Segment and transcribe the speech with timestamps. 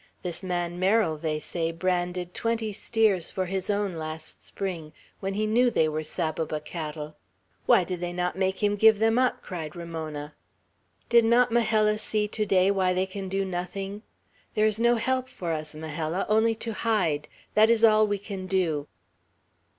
[0.23, 5.45] This man Merrill, they say, branded twenty steers for his own, last spring, when he
[5.45, 7.17] knew they were Saboba cattle!"
[7.67, 10.33] "Why did they not make him give them up?" cried Ramona.
[11.09, 14.01] "Did not Majella see to day why they can do nothing?
[14.55, 18.47] There is no help for us, Majella, only to hide; that is all we can
[18.47, 18.87] do!"